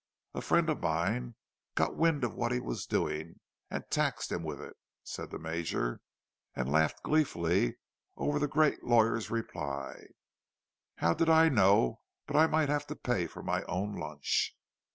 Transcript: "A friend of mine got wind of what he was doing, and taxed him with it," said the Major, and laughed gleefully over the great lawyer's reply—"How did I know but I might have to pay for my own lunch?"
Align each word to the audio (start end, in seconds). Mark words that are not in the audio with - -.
"A 0.33 0.41
friend 0.41 0.67
of 0.71 0.79
mine 0.81 1.35
got 1.75 1.95
wind 1.95 2.23
of 2.23 2.33
what 2.33 2.51
he 2.51 2.59
was 2.59 2.87
doing, 2.87 3.39
and 3.69 3.83
taxed 3.91 4.31
him 4.31 4.41
with 4.41 4.59
it," 4.59 4.75
said 5.03 5.29
the 5.29 5.37
Major, 5.37 6.01
and 6.55 6.71
laughed 6.71 7.03
gleefully 7.03 7.75
over 8.17 8.39
the 8.39 8.47
great 8.47 8.83
lawyer's 8.83 9.29
reply—"How 9.29 11.13
did 11.13 11.29
I 11.29 11.49
know 11.49 12.01
but 12.25 12.35
I 12.35 12.47
might 12.47 12.69
have 12.69 12.87
to 12.87 12.95
pay 12.95 13.27
for 13.27 13.43
my 13.43 13.61
own 13.65 13.93
lunch?" 13.95 14.55